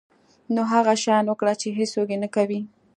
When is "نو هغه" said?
0.53-0.93